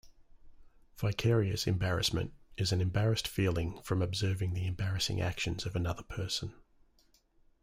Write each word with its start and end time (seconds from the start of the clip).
Vicarious 0.97 1.67
embarrassment 1.67 2.33
is 2.57 2.71
an 2.71 2.81
embarrassed 2.81 3.27
feeling 3.27 3.79
from 3.83 4.01
observing 4.01 4.55
the 4.55 4.65
embarrassing 4.65 5.21
actions 5.21 5.63
of 5.67 5.75
another 5.75 6.01
person. 6.01 6.55